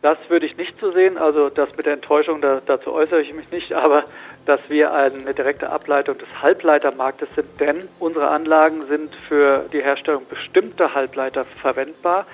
Das 0.00 0.16
würde 0.28 0.46
ich 0.46 0.56
nicht 0.56 0.80
so 0.80 0.92
sehen. 0.92 1.18
Also 1.18 1.50
das 1.50 1.68
mit 1.76 1.84
der 1.84 1.92
Enttäuschung, 1.92 2.40
da, 2.40 2.62
dazu 2.64 2.92
äußere 2.92 3.20
ich 3.20 3.34
mich 3.34 3.50
nicht. 3.50 3.74
Aber 3.74 4.04
dass 4.46 4.60
wir 4.68 4.92
eine 4.92 5.34
direkte 5.34 5.70
Ableitung 5.70 6.18
des 6.18 6.28
Halbleitermarktes 6.40 7.28
sind, 7.34 7.48
denn 7.60 7.88
unsere 7.98 8.28
Anlagen 8.28 8.86
sind 8.86 9.14
für 9.28 9.66
die 9.72 9.82
Herstellung 9.82 10.22
bestimmter 10.28 10.94
Halbleiter 10.94 11.44
verwendbar, 11.44 12.26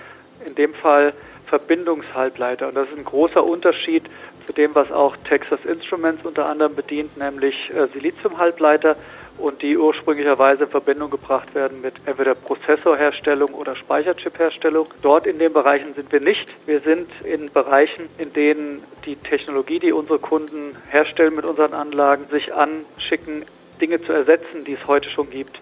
in 0.46 0.54
dem 0.54 0.74
Fall 0.74 1.14
Verbindungshalbleiter. 1.46 2.68
Und 2.68 2.76
das 2.76 2.88
ist 2.88 2.98
ein 2.98 3.04
großer 3.04 3.42
Unterschied 3.42 4.04
zu 4.46 4.52
dem, 4.52 4.74
was 4.74 4.90
auch 4.90 5.16
Texas 5.28 5.64
Instruments 5.64 6.24
unter 6.24 6.48
anderem 6.48 6.74
bedient, 6.74 7.16
nämlich 7.16 7.70
äh, 7.74 7.86
Siliziumhalbleiter 7.88 8.96
und 9.38 9.62
die 9.62 9.76
ursprünglicherweise 9.76 10.64
in 10.64 10.70
Verbindung 10.70 11.10
gebracht 11.10 11.54
werden 11.54 11.80
mit 11.80 11.94
entweder 12.06 12.34
Prozessorherstellung 12.34 13.54
oder 13.54 13.76
Speicherchipherstellung. 13.76 14.88
Dort 15.02 15.26
in 15.26 15.38
den 15.38 15.52
Bereichen 15.52 15.94
sind 15.94 16.12
wir 16.12 16.20
nicht. 16.20 16.48
Wir 16.66 16.80
sind 16.80 17.08
in 17.24 17.50
Bereichen, 17.52 18.08
in 18.18 18.32
denen 18.32 18.82
die 19.04 19.16
Technologie, 19.16 19.78
die 19.78 19.92
unsere 19.92 20.18
Kunden 20.18 20.76
herstellen 20.90 21.34
mit 21.34 21.44
unseren 21.44 21.74
Anlagen, 21.74 22.26
sich 22.30 22.54
anschicken, 22.54 23.44
Dinge 23.80 24.00
zu 24.02 24.12
ersetzen, 24.12 24.64
die 24.64 24.74
es 24.74 24.86
heute 24.86 25.10
schon 25.10 25.30
gibt. 25.30 25.60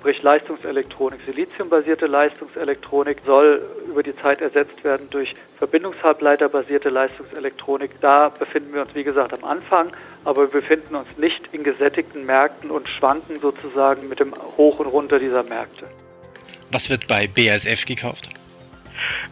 sprich 0.00 0.22
Leistungselektronik. 0.22 1.20
Siliziumbasierte 1.26 2.06
Leistungselektronik 2.06 3.18
soll 3.24 3.62
über 3.86 4.02
die 4.02 4.16
Zeit 4.16 4.40
ersetzt 4.40 4.82
werden 4.82 5.08
durch 5.10 5.34
verbindungshalbleiterbasierte 5.58 6.88
Leistungselektronik. 6.88 8.00
Da 8.00 8.30
befinden 8.30 8.72
wir 8.72 8.80
uns, 8.80 8.94
wie 8.94 9.04
gesagt, 9.04 9.34
am 9.34 9.44
Anfang, 9.44 9.92
aber 10.24 10.52
wir 10.52 10.60
befinden 10.60 10.94
uns 10.96 11.08
nicht 11.16 11.42
in 11.52 11.64
gesättigten 11.64 12.26
Märkten 12.26 12.70
und 12.70 12.88
schwanken 12.88 13.40
sozusagen 13.40 14.08
mit 14.08 14.20
dem 14.20 14.34
Hoch 14.56 14.78
und 14.78 14.86
Runter 14.86 15.18
dieser 15.18 15.42
Märkte. 15.42 15.90
Was 16.70 16.88
wird 16.88 17.06
bei 17.06 17.26
BASF 17.26 17.84
gekauft? 17.84 18.30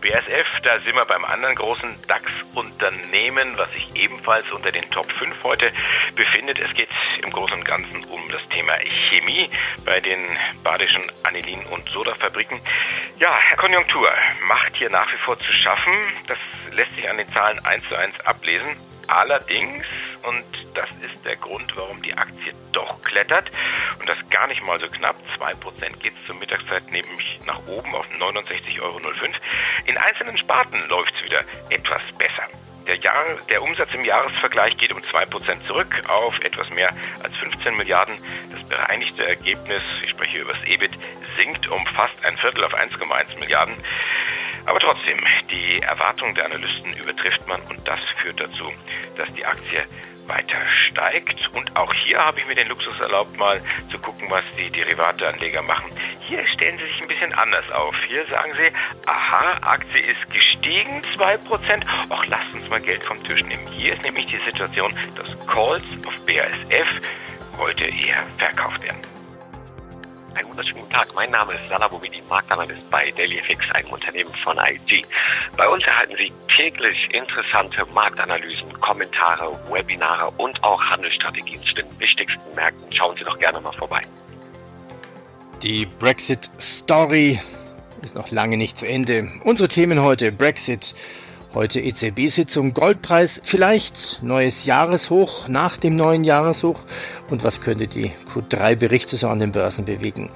BASF, 0.00 0.46
da 0.62 0.78
sind 0.80 0.94
wir 0.94 1.04
beim 1.04 1.24
anderen 1.24 1.54
großen 1.54 1.94
DAX-Unternehmen, 2.06 3.56
was 3.56 3.70
sich 3.72 3.88
ebenfalls 3.94 4.50
unter 4.52 4.72
den 4.72 4.88
Top 4.90 5.10
5 5.12 5.34
heute 5.42 5.70
befindet. 6.14 6.58
Es 6.58 6.72
geht 6.74 6.88
im 7.22 7.30
Großen 7.30 7.56
und 7.56 7.64
Ganzen 7.64 8.04
um 8.04 8.20
das 8.30 8.46
Thema 8.48 8.74
Chemie 9.10 9.50
bei 9.84 10.00
den 10.00 10.18
badischen 10.62 11.02
Anilin- 11.22 11.66
und 11.66 11.88
Sodafabriken. 11.90 12.60
Ja, 13.18 13.36
Konjunktur 13.56 14.10
macht 14.46 14.76
hier 14.76 14.90
nach 14.90 15.12
wie 15.12 15.18
vor 15.18 15.38
zu 15.38 15.52
schaffen. 15.52 15.92
Das 16.26 16.38
lässt 16.72 16.94
sich 16.94 17.08
an 17.08 17.18
den 17.18 17.28
Zahlen 17.28 17.58
eins 17.64 17.84
zu 17.88 17.96
eins 17.96 18.18
ablesen. 18.20 18.76
Allerdings, 19.08 19.84
und 20.22 20.44
das 20.74 20.88
ist 21.00 21.24
der 21.24 21.36
Grund, 21.36 21.74
warum 21.76 22.00
die 22.02 22.14
Aktie 22.14 22.52
doch 22.72 23.00
klettert, 23.02 23.50
und 23.98 24.08
das 24.08 24.18
gar 24.30 24.46
nicht 24.46 24.62
mal 24.62 24.78
so 24.78 24.86
knapp, 24.88 25.16
2% 25.38 25.98
geht 26.00 26.12
es 26.14 26.26
zur 26.26 26.36
Mittagszeit 26.36 26.90
nämlich 26.90 27.40
nach 27.46 27.58
oben 27.66 27.94
auf 27.94 28.06
69,05 28.18 28.80
Euro. 28.82 29.00
In 29.86 29.96
einzelnen 29.96 30.36
Sparten 30.36 30.86
läuft 30.88 31.14
es 31.16 31.24
wieder 31.24 31.40
etwas 31.70 32.02
besser. 32.18 32.44
Der, 32.86 32.96
Jahr, 32.96 33.24
der 33.48 33.62
Umsatz 33.62 33.92
im 33.94 34.04
Jahresvergleich 34.04 34.76
geht 34.76 34.92
um 34.92 35.00
2% 35.00 35.66
zurück 35.66 36.02
auf 36.08 36.38
etwas 36.40 36.70
mehr 36.70 36.90
als 37.22 37.34
15 37.36 37.76
Milliarden. 37.76 38.16
Das 38.50 38.66
bereinigte 38.68 39.26
Ergebnis, 39.26 39.82
ich 40.02 40.10
spreche 40.10 40.38
über 40.38 40.52
das 40.52 40.62
EBIT, 40.64 40.92
sinkt 41.36 41.68
um 41.68 41.84
fast 41.86 42.24
ein 42.24 42.36
Viertel 42.36 42.64
auf 42.64 42.74
1,1 42.74 43.38
Milliarden. 43.38 43.74
Aber 44.68 44.80
trotzdem, 44.80 45.18
die 45.50 45.80
Erwartung 45.80 46.34
der 46.34 46.44
Analysten 46.44 46.92
übertrifft 46.92 47.48
man 47.48 47.60
und 47.62 47.88
das 47.88 48.00
führt 48.18 48.38
dazu, 48.38 48.70
dass 49.16 49.32
die 49.32 49.46
Aktie 49.46 49.82
weiter 50.26 50.58
steigt. 50.90 51.48
Und 51.54 51.74
auch 51.74 51.92
hier 51.94 52.18
habe 52.18 52.38
ich 52.38 52.46
mir 52.46 52.54
den 52.54 52.68
Luxus 52.68 53.00
erlaubt, 53.00 53.34
mal 53.38 53.62
zu 53.90 53.98
gucken, 53.98 54.30
was 54.30 54.44
die 54.58 54.70
Derivateanleger 54.70 55.62
machen. 55.62 55.90
Hier 56.20 56.46
stellen 56.48 56.78
sie 56.78 56.84
sich 56.84 57.00
ein 57.00 57.08
bisschen 57.08 57.32
anders 57.32 57.70
auf. 57.70 57.96
Hier 58.06 58.26
sagen 58.26 58.52
sie, 58.58 58.70
aha, 59.06 59.56
Aktie 59.62 60.02
ist 60.02 60.30
gestiegen, 60.30 61.00
2%. 61.16 61.84
Och, 62.10 62.26
lasst 62.26 62.52
uns 62.52 62.68
mal 62.68 62.82
Geld 62.82 63.06
vom 63.06 63.24
Tisch 63.24 63.42
nehmen. 63.44 63.66
Hier 63.72 63.94
ist 63.94 64.02
nämlich 64.02 64.26
die 64.26 64.40
Situation, 64.44 64.94
dass 65.16 65.34
Calls 65.46 65.84
auf 66.06 66.14
BASF 66.26 67.00
heute 67.56 67.84
eher 67.84 68.22
verkauft 68.36 68.82
werden. 68.82 69.17
Einen 70.38 70.50
wunderschönen 70.50 70.82
guten 70.82 70.92
Tag. 70.92 71.12
Mein 71.16 71.32
Name 71.32 71.54
ist 71.54 71.68
Lala 71.68 71.88
Bobidi, 71.88 72.22
Marktanalyst 72.28 72.88
bei 72.90 73.10
DailyFX, 73.10 73.72
einem 73.72 73.90
Unternehmen 73.90 74.32
von 74.44 74.56
IG. 74.56 75.02
Bei 75.56 75.68
uns 75.68 75.82
erhalten 75.82 76.14
Sie 76.16 76.32
täglich 76.54 77.12
interessante 77.12 77.84
Marktanalysen, 77.92 78.72
Kommentare, 78.74 79.58
Webinare 79.68 80.30
und 80.36 80.62
auch 80.62 80.80
Handelsstrategien 80.80 81.60
zu 81.60 81.74
den 81.74 81.86
wichtigsten 81.98 82.54
Märkten. 82.54 82.86
Schauen 82.92 83.16
Sie 83.16 83.24
doch 83.24 83.36
gerne 83.36 83.60
mal 83.60 83.72
vorbei. 83.72 84.00
Die 85.64 85.86
Brexit-Story 85.86 87.40
ist 88.02 88.14
noch 88.14 88.30
lange 88.30 88.56
nicht 88.56 88.78
zu 88.78 88.86
Ende. 88.86 89.32
Unsere 89.42 89.68
Themen 89.68 90.02
heute 90.02 90.30
Brexit, 90.30 90.94
Heute 91.54 91.80
EZB-Sitzung, 91.80 92.74
Goldpreis, 92.74 93.40
vielleicht 93.42 94.22
neues 94.22 94.66
Jahreshoch 94.66 95.48
nach 95.48 95.78
dem 95.78 95.96
neuen 95.96 96.22
Jahreshoch 96.22 96.78
und 97.30 97.42
was 97.42 97.62
könnte 97.62 97.86
die 97.86 98.12
Q3-Berichte 98.34 99.16
so 99.16 99.28
an 99.28 99.38
den 99.38 99.52
Börsen 99.52 99.86
bewegen. 99.86 100.28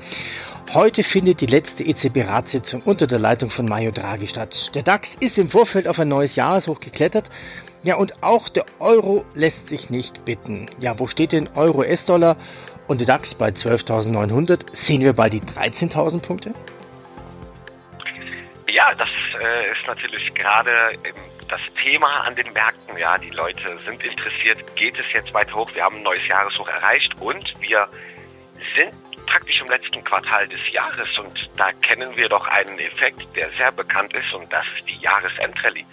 Heute 0.73 1.03
findet 1.03 1.43
die 1.43 1.47
letzte 1.47 1.85
EZB-Ratssitzung 1.85 2.81
unter 2.87 3.07
der 3.07 3.19
Leitung 3.19 3.51
von 3.51 3.67
Mario 3.67 3.91
Draghi 3.91 4.27
statt. 4.27 4.75
Der 4.75 4.83
DAX 4.83 5.15
ist 5.21 5.37
im 5.37 5.51
Vorfeld 5.51 5.87
auf 5.87 5.99
ein 5.99 6.09
neues 6.09 6.35
Jahreshoch 6.35 6.81
geklettert. 6.81 7.29
Ja, 7.83 7.97
und 7.97 8.23
auch 8.23 8.49
der 8.49 8.65
Euro 8.79 9.27
lässt 9.35 9.69
sich 9.69 9.91
nicht 9.91 10.25
bitten. 10.25 10.71
Ja, 10.81 10.99
wo 10.99 11.07
steht 11.07 11.33
denn 11.33 11.51
Euro 11.57 11.83
S-Dollar 11.83 12.39
und 12.89 13.03
der 13.03 13.07
DAX 13.07 13.35
bei 13.35 13.51
12.900? 13.51 14.61
Sehen 14.73 15.03
wir 15.03 15.13
bald 15.13 15.35
die 15.35 15.43
13.000 15.43 16.21
Punkte? 16.21 16.55
Ja, 18.73 18.95
das 18.95 19.11
äh, 19.39 19.71
ist 19.71 19.87
natürlich 19.87 20.33
gerade 20.33 20.99
das 21.47 21.61
Thema 21.75 22.25
an 22.25 22.35
den 22.35 22.51
Märkten. 22.55 22.97
Ja, 22.97 23.19
die 23.19 23.29
Leute 23.29 23.79
sind 23.85 24.03
interessiert. 24.03 24.75
Geht 24.77 24.99
es 24.99 25.13
jetzt 25.13 25.35
weiter 25.35 25.53
hoch? 25.53 25.69
Wir 25.75 25.85
haben 25.85 25.97
ein 25.97 26.03
neues 26.03 26.27
Jahreshoch 26.27 26.67
erreicht 26.69 27.13
und 27.21 27.53
wir 27.61 27.87
sind 28.75 28.95
praktisch 29.27 29.61
im 29.61 29.69
letzten 29.69 30.03
Quartal 30.05 30.49
des 30.49 30.73
Jahres 30.73 31.19
und 31.19 31.51
da 31.59 31.71
kennen 31.83 32.17
wir 32.17 32.31
doch 32.31 32.49
einen 32.49 32.79
Effekt, 32.79 33.37
der 33.37 33.51
sehr 33.51 33.73
bekannt 33.73 34.15
ist 34.15 34.33
und 34.33 34.51
das 34.51 34.65
ist 34.79 34.89
die 34.89 34.99
Jahresendrallye. 35.01 35.85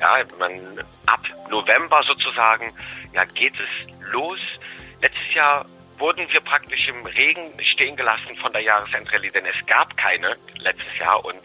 Ja, 0.00 0.16
man, 0.40 0.80
ab 1.06 1.20
November 1.50 2.02
sozusagen, 2.02 2.74
ja, 3.12 3.24
geht 3.26 3.54
es 3.54 4.10
los. 4.10 4.40
Letztes 5.00 5.34
Jahr 5.34 5.66
wurden 5.98 6.30
wir 6.32 6.40
praktisch 6.40 6.88
im 6.88 7.06
Regen 7.06 7.52
stehen 7.62 7.96
gelassen 7.96 8.36
von 8.36 8.52
der 8.52 8.62
Jahresendrallye, 8.62 9.30
denn 9.30 9.46
es 9.46 9.66
gab 9.66 9.96
keine 9.96 10.36
letztes 10.58 10.98
Jahr 10.98 11.24
und 11.24 11.40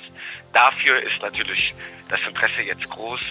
Dafür 0.53 1.01
ist 1.01 1.21
natürlich 1.21 1.73
das 2.09 2.19
Interesse 2.27 2.61
jetzt 2.61 2.89
groß, 2.89 3.21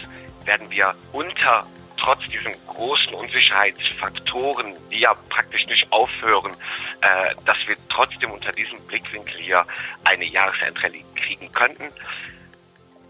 werden 0.44 0.70
wir 0.70 0.94
unter 1.12 1.66
trotz 1.96 2.20
diesen 2.28 2.54
großen 2.68 3.12
Unsicherheitsfaktoren, 3.12 4.76
die 4.90 5.00
ja 5.00 5.14
praktisch 5.28 5.66
nicht 5.66 5.90
aufhören, 5.90 6.52
äh, 7.00 7.34
dass 7.44 7.56
wir 7.66 7.76
trotzdem 7.88 8.30
unter 8.30 8.52
diesem 8.52 8.80
Blickwinkel 8.86 9.40
hier 9.40 9.66
eine 10.04 10.24
Jahresendrallye 10.24 11.04
kriegen 11.16 11.50
könnten. 11.52 11.90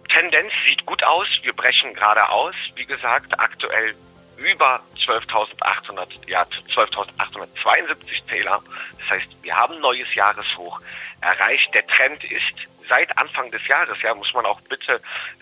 Tendenz 0.08 0.52
sieht 0.66 0.86
gut 0.86 1.04
aus. 1.04 1.28
Wir 1.42 1.52
brechen 1.52 1.92
gerade 1.92 2.30
aus. 2.30 2.54
Wie 2.76 2.86
gesagt, 2.86 3.38
aktuell 3.38 3.94
über 4.38 4.80
12.800, 4.96 6.28
ja, 6.28 6.42
12.872 6.42 8.26
Zähler. 8.28 8.62
Das 9.00 9.10
heißt, 9.10 9.28
wir 9.42 9.56
haben 9.56 9.74
ein 9.74 9.80
neues 9.80 10.14
Jahreshoch 10.14 10.80
erreicht. 11.20 11.74
Der 11.74 11.86
Trend 11.86 12.24
ist 12.24 12.54
seit 12.88 13.16
Anfang 13.18 13.50
des 13.50 13.66
Jahres, 13.66 14.00
ja, 14.02 14.14
muss 14.14 14.32
man 14.32 14.46
auch 14.46 14.60
bitte 14.62 15.00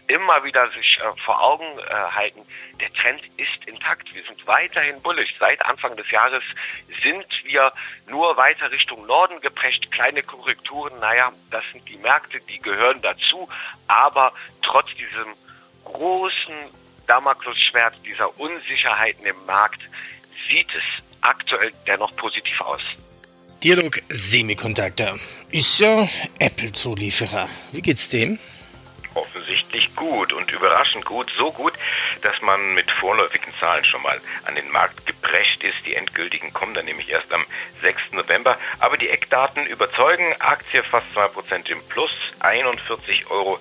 immer 0.09 0.43
wieder 0.45 0.69
sich 0.71 0.99
äh, 1.01 1.21
vor 1.25 1.41
Augen 1.41 1.79
äh, 1.79 1.93
halten, 1.93 2.41
der 2.81 2.93
Trend 2.93 3.21
ist 3.37 3.65
intakt. 3.67 4.13
Wir 4.15 4.23
sind 4.25 4.47
weiterhin 4.47 5.01
bullisch. 5.03 5.35
Seit 5.39 5.65
Anfang 5.65 5.97
des 5.97 6.11
Jahres 6.11 6.43
sind 7.03 7.27
wir 7.45 7.73
nur 8.09 8.37
weiter 8.37 8.71
Richtung 8.71 9.07
Norden 9.07 9.41
geprescht. 9.41 9.91
Kleine 9.91 10.23
Korrekturen, 10.23 10.99
naja, 11.01 11.33
das 11.51 11.65
sind 11.73 11.89
die 11.89 11.97
Märkte, 11.97 12.41
die 12.41 12.59
gehören 12.59 13.01
dazu. 13.03 13.49
Aber 13.87 14.33
trotz 14.63 14.89
diesem 14.95 15.35
großen 15.85 16.55
Damoklesschwert 17.07 17.95
dieser 18.05 18.39
Unsicherheiten 18.39 19.25
im 19.27 19.37
Markt 19.47 19.81
sieht 20.49 20.69
es 20.75 20.83
aktuell 21.21 21.73
dennoch 21.87 22.15
positiv 22.17 22.61
aus. 22.61 22.83
Dialog 23.63 24.01
Semiconductor 24.09 25.19
ist 25.51 25.79
ja 25.79 26.09
Apple-Zulieferer. 26.39 27.49
Wie 27.73 27.83
geht's 27.83 28.09
dem? 28.09 28.39
Offensichtlich 29.15 29.97
gut 29.97 30.35
und 30.35 30.53
überraschend 30.53 31.07
gut, 31.07 31.33
so 31.39 31.51
gut, 31.51 31.73
dass 32.21 32.41
man 32.43 32.75
mit 32.75 32.91
vorläufigen 32.91 33.53
Zahlen 33.59 33.83
schon 33.85 34.03
mal 34.03 34.21
an 34.45 34.57
den 34.57 34.71
Markt 34.71 35.07
geprescht 35.07 35.65
ist. 35.65 35.87
Die 35.87 35.95
endgültigen 35.95 36.53
kommen 36.53 36.75
dann 36.75 36.85
nämlich 36.85 37.09
erst 37.09 37.33
am 37.33 37.47
6. 37.81 38.13
November. 38.13 38.59
Aber 38.79 38.99
die 38.99 39.09
Eckdaten 39.09 39.67
überzeugen. 39.67 40.35
Aktie 40.39 40.83
fast 40.83 41.07
2% 41.17 41.71
im 41.71 41.83
Plus, 41.89 42.11
41,34 42.41 43.31
Euro. 43.31 43.59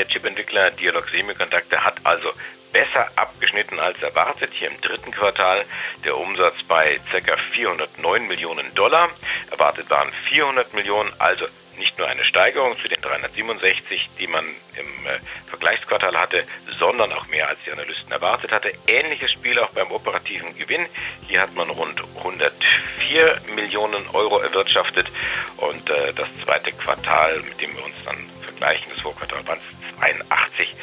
Der 0.00 0.08
Chipentwickler 0.08 0.70
Dialog 0.70 1.10
Semiconductor 1.10 1.84
hat 1.84 1.96
also 2.04 2.32
besser 2.72 3.06
abgeschnitten 3.16 3.78
als 3.78 4.00
erwartet. 4.00 4.50
Hier 4.54 4.70
im 4.70 4.80
dritten 4.80 5.10
Quartal 5.10 5.66
der 6.06 6.16
Umsatz 6.16 6.54
bei 6.66 6.98
ca. 7.10 7.36
409 7.52 8.26
Millionen 8.26 8.74
Dollar. 8.74 9.10
Erwartet 9.50 9.90
waren 9.90 10.10
400 10.30 10.72
Millionen, 10.72 11.12
also 11.18 11.44
nicht 11.80 11.98
nur 11.98 12.06
eine 12.06 12.22
Steigerung 12.22 12.78
zu 12.80 12.88
den 12.88 13.00
367, 13.00 14.08
die 14.20 14.28
man 14.28 14.44
im 14.44 15.06
äh, 15.06 15.18
Vergleichsquartal 15.48 16.16
hatte, 16.16 16.44
sondern 16.78 17.12
auch 17.12 17.26
mehr 17.26 17.48
als 17.48 17.58
die 17.66 17.72
Analysten 17.72 18.12
erwartet 18.12 18.52
hatte. 18.52 18.72
Ähnliches 18.86 19.32
Spiel 19.32 19.58
auch 19.58 19.70
beim 19.70 19.90
operativen 19.90 20.56
Gewinn. 20.56 20.86
Hier 21.26 21.40
hat 21.40 21.54
man 21.54 21.68
rund 21.70 22.00
104 22.18 23.40
Millionen 23.56 24.06
Euro 24.12 24.38
erwirtschaftet 24.38 25.08
und 25.56 25.90
äh, 25.90 26.12
das 26.12 26.28
zweite 26.44 26.70
Quartal, 26.72 27.40
mit 27.40 27.60
dem 27.60 27.74
wir 27.76 27.84
uns 27.84 27.96
dann 28.04 28.30
vergleichen, 28.42 28.92
das 28.92 29.00
Vorquartal 29.00 29.46
waren 29.48 29.58
es 29.58 29.98
82 29.98 30.74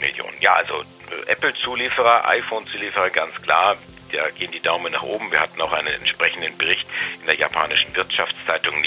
Millionen. 0.00 0.40
Ja, 0.40 0.54
also 0.54 0.84
Apple-Zulieferer, 1.26 2.28
iPhone-Zulieferer 2.28 3.10
ganz 3.10 3.34
klar. 3.42 3.76
Da 4.12 4.30
gehen 4.30 4.52
die 4.52 4.60
Daumen 4.60 4.92
nach 4.92 5.02
oben. 5.02 5.30
Wir 5.32 5.40
hatten 5.40 5.60
auch 5.60 5.72
einen 5.72 5.88
entsprechenden 5.88 6.56
Bericht 6.56 6.86
in 7.20 7.26
der 7.26 7.34
japanischen 7.34 7.94
Wirtschaftszeitung 7.96 8.80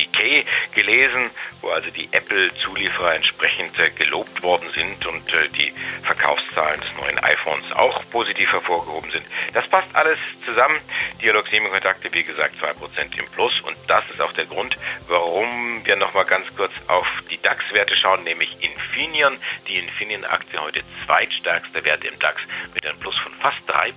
Gelesen, 0.73 1.31
wo 1.61 1.69
also 1.69 1.89
die 1.91 2.09
Apple-Zulieferer 2.11 3.15
entsprechend 3.15 3.77
äh, 3.79 3.89
gelobt 3.91 4.41
worden 4.43 4.69
sind 4.75 5.05
und 5.05 5.33
äh, 5.33 5.47
die 5.49 5.73
Verkaufszahlen 6.03 6.81
des 6.81 6.89
neuen 6.97 7.19
iPhones 7.19 7.71
auch 7.73 8.01
positiv 8.11 8.51
hervorgehoben 8.51 9.11
sind. 9.11 9.25
Das 9.53 9.67
passt 9.67 9.87
alles 9.93 10.17
zusammen. 10.45 10.79
Dialog-Semikontakte, 11.21 12.13
wie 12.13 12.23
gesagt, 12.23 12.55
2% 12.61 13.17
im 13.17 13.25
Plus 13.31 13.59
und 13.61 13.75
das 13.87 14.03
ist 14.09 14.21
auch 14.21 14.33
der 14.33 14.45
Grund, 14.45 14.77
warum 15.07 15.85
wir 15.85 15.95
nochmal 15.95 16.25
ganz 16.25 16.45
kurz 16.55 16.71
auf 16.87 17.07
die 17.29 17.41
DAX-Werte 17.41 17.95
schauen, 17.95 18.23
nämlich 18.23 18.55
Infineon. 18.61 19.37
Die 19.67 19.77
Infineon-Aktie 19.77 20.61
heute 20.61 20.81
zweitstärkste 21.05 21.83
Wert 21.83 22.03
im 22.03 22.17
DAX 22.19 22.41
mit 22.73 22.85
einem 22.85 22.99
Plus 22.99 23.17
von 23.17 23.33
fast 23.35 23.59
3%, 23.67 23.93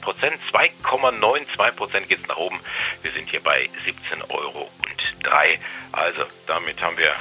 2,92% 0.52 2.00
geht 2.07 2.21
es 2.21 2.29
nach 2.29 2.37
oben. 2.37 2.61
Wir 3.02 3.12
sind 3.12 3.31
hier 3.31 3.43
bei 3.43 3.69
17 3.85 4.23
Euro 4.31 4.71
und 4.83 5.02
3. 5.23 5.59
Also 5.93 6.23
damit 6.47 6.81
haben 6.83 6.97
wir 6.99 7.14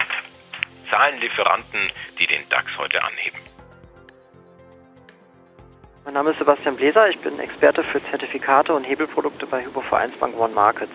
Zahlenlieferanten, 0.90 1.92
die 2.20 2.28
den 2.28 2.48
DAX 2.50 2.78
heute 2.78 3.04
anheben. 3.04 3.40
Mein 6.04 6.16
Name 6.16 6.32
ist 6.32 6.40
Sebastian 6.40 6.76
Bläser, 6.76 7.10
ich 7.10 7.20
bin 7.20 7.40
Experte 7.40 7.84
für 7.84 8.04
Zertifikate 8.04 8.74
und 8.74 8.84
Hebelprodukte 8.84 9.46
bei 9.46 9.64
Hypo 9.64 9.82
Vereinsbank 9.82 10.36
One 10.38 10.54
Markets. 10.54 10.94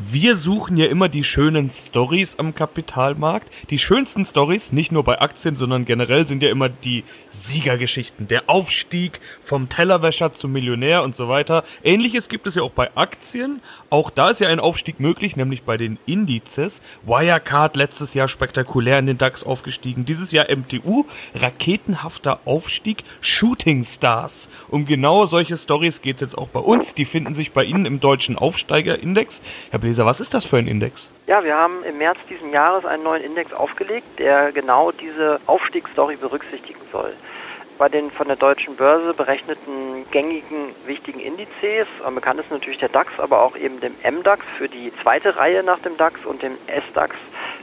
Wir 0.00 0.36
suchen 0.36 0.76
ja 0.76 0.86
immer 0.86 1.08
die 1.08 1.24
schönen 1.24 1.72
Stories 1.72 2.38
am 2.38 2.54
Kapitalmarkt. 2.54 3.52
Die 3.70 3.80
schönsten 3.80 4.24
Stories, 4.24 4.70
nicht 4.70 4.92
nur 4.92 5.02
bei 5.02 5.20
Aktien, 5.20 5.56
sondern 5.56 5.86
generell 5.86 6.24
sind 6.24 6.40
ja 6.40 6.50
immer 6.50 6.68
die 6.68 7.02
Siegergeschichten. 7.30 8.28
Der 8.28 8.48
Aufstieg 8.48 9.18
vom 9.40 9.68
Tellerwäscher 9.68 10.34
zum 10.34 10.52
Millionär 10.52 11.02
und 11.02 11.16
so 11.16 11.28
weiter. 11.28 11.64
Ähnliches 11.82 12.28
gibt 12.28 12.46
es 12.46 12.54
ja 12.54 12.62
auch 12.62 12.70
bei 12.70 12.96
Aktien. 12.96 13.60
Auch 13.90 14.10
da 14.10 14.30
ist 14.30 14.38
ja 14.38 14.46
ein 14.46 14.60
Aufstieg 14.60 15.00
möglich, 15.00 15.34
nämlich 15.34 15.64
bei 15.64 15.76
den 15.76 15.98
Indizes. 16.06 16.80
Wirecard 17.04 17.74
letztes 17.74 18.14
Jahr 18.14 18.28
spektakulär 18.28 19.00
in 19.00 19.06
den 19.06 19.18
DAX 19.18 19.42
aufgestiegen. 19.42 20.04
Dieses 20.04 20.30
Jahr 20.30 20.46
MTU, 20.48 21.06
raketenhafter 21.34 22.38
Aufstieg, 22.44 23.02
Shooting 23.20 23.82
Stars. 23.82 24.48
Um 24.68 24.86
genau 24.86 25.26
solche 25.26 25.56
Stories 25.56 26.02
geht 26.02 26.16
es 26.16 26.20
jetzt 26.20 26.38
auch 26.38 26.48
bei 26.48 26.60
uns. 26.60 26.94
Die 26.94 27.04
finden 27.04 27.34
sich 27.34 27.50
bei 27.50 27.64
Ihnen 27.64 27.84
im 27.84 27.98
deutschen 27.98 28.38
Aufsteigerindex. 28.38 29.42
Herr 29.72 29.87
Bläser, 29.88 30.04
was 30.04 30.20
ist 30.20 30.34
das 30.34 30.44
für 30.44 30.58
ein 30.58 30.66
Index? 30.66 31.10
Ja, 31.26 31.42
wir 31.42 31.56
haben 31.56 31.82
im 31.82 31.96
März 31.96 32.18
diesen 32.28 32.52
Jahres 32.52 32.84
einen 32.84 33.04
neuen 33.04 33.24
Index 33.24 33.54
aufgelegt, 33.54 34.18
der 34.18 34.52
genau 34.52 34.92
diese 34.92 35.40
Aufstiegsstory 35.46 36.16
berücksichtigen 36.16 36.80
soll. 36.92 37.14
Bei 37.78 37.88
den 37.88 38.10
von 38.10 38.26
der 38.26 38.36
deutschen 38.36 38.76
Börse 38.76 39.14
berechneten 39.14 40.04
gängigen 40.10 40.74
wichtigen 40.84 41.20
Indizes, 41.20 41.86
am 42.04 42.16
bekanntesten 42.16 42.52
natürlich 42.52 42.80
der 42.80 42.90
DAX, 42.90 43.18
aber 43.18 43.40
auch 43.40 43.56
eben 43.56 43.80
dem 43.80 43.94
MDAX 44.04 44.44
für 44.58 44.68
die 44.68 44.92
zweite 45.02 45.36
Reihe 45.36 45.62
nach 45.62 45.78
dem 45.78 45.96
DAX 45.96 46.22
und 46.26 46.42
dem 46.42 46.58
SDAX, 46.90 47.16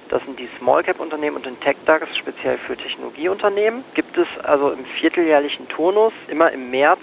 das 0.10 0.24
sind 0.24 0.40
die 0.40 0.50
Small 0.58 0.82
Cap 0.82 1.00
Unternehmen 1.00 1.36
und 1.36 1.46
den 1.46 1.60
Tech 1.60 1.76
DAX 1.86 2.08
speziell 2.18 2.58
für 2.58 2.76
Technologieunternehmen, 2.76 3.84
gibt 3.94 4.18
es 4.18 4.28
also 4.44 4.72
im 4.72 4.84
vierteljährlichen 4.84 5.70
Turnus 5.70 6.14
immer 6.28 6.52
im 6.52 6.72
März 6.72 7.02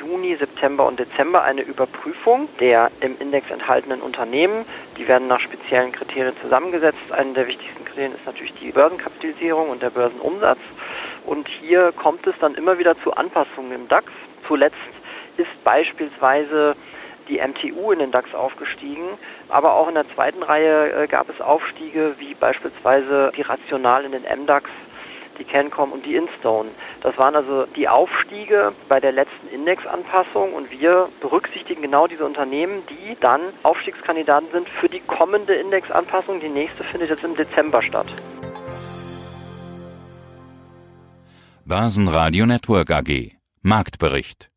Juni, 0.00 0.34
September 0.36 0.86
und 0.86 0.98
Dezember 0.98 1.44
eine 1.44 1.60
Überprüfung 1.60 2.48
der 2.58 2.90
im 3.00 3.16
Index 3.20 3.50
enthaltenen 3.50 4.00
Unternehmen. 4.00 4.64
Die 4.96 5.06
werden 5.06 5.28
nach 5.28 5.40
speziellen 5.40 5.92
Kriterien 5.92 6.34
zusammengesetzt. 6.42 7.12
Eine 7.12 7.34
der 7.34 7.46
wichtigsten 7.46 7.84
Kriterien 7.84 8.14
ist 8.14 8.24
natürlich 8.24 8.54
die 8.54 8.72
Börsenkapitalisierung 8.72 9.68
und 9.68 9.82
der 9.82 9.90
Börsenumsatz. 9.90 10.58
Und 11.26 11.48
hier 11.48 11.92
kommt 11.92 12.26
es 12.26 12.34
dann 12.40 12.54
immer 12.54 12.78
wieder 12.78 12.98
zu 13.02 13.12
Anpassungen 13.12 13.72
im 13.72 13.88
DAX. 13.88 14.06
Zuletzt 14.48 14.76
ist 15.36 15.64
beispielsweise 15.64 16.74
die 17.28 17.38
MTU 17.38 17.92
in 17.92 18.00
den 18.00 18.10
DAX 18.10 18.34
aufgestiegen, 18.34 19.04
aber 19.48 19.74
auch 19.74 19.88
in 19.88 19.94
der 19.94 20.08
zweiten 20.14 20.42
Reihe 20.42 21.04
äh, 21.04 21.06
gab 21.06 21.28
es 21.28 21.40
Aufstiege 21.40 22.14
wie 22.18 22.34
beispielsweise 22.34 23.32
die 23.36 23.42
Rational 23.42 24.04
in 24.04 24.12
den 24.12 24.22
MDAX 24.22 24.68
die 25.40 25.44
Cancom 25.44 25.90
und 25.90 26.06
die 26.06 26.14
Instone. 26.14 26.68
Das 27.00 27.18
waren 27.18 27.34
also 27.34 27.66
die 27.74 27.88
Aufstiege 27.88 28.72
bei 28.88 29.00
der 29.00 29.12
letzten 29.12 29.48
Indexanpassung 29.48 30.52
und 30.52 30.70
wir 30.70 31.08
berücksichtigen 31.20 31.82
genau 31.82 32.06
diese 32.06 32.24
Unternehmen, 32.24 32.82
die 32.88 33.16
dann 33.20 33.40
Aufstiegskandidaten 33.64 34.48
sind 34.52 34.68
für 34.68 34.88
die 34.88 35.00
kommende 35.00 35.54
Indexanpassung. 35.54 36.40
Die 36.40 36.48
nächste 36.48 36.84
findet 36.84 37.10
jetzt 37.10 37.24
im 37.24 37.34
Dezember 37.34 37.82
statt. 37.82 38.06
Börsenradio 41.64 42.46
Network 42.46 42.90
AG 42.90 43.32
Marktbericht 43.62 44.49